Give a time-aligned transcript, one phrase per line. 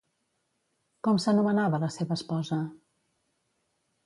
[1.07, 2.59] Com s'anomenava la seva esposa?